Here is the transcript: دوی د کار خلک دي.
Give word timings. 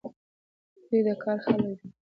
دوی 0.87 1.01
د 1.07 1.09
کار 1.23 1.37
خلک 1.45 1.61
دي. 1.65 1.75